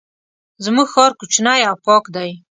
[0.63, 2.31] زمونږ ښار کوچنی او پاک دی.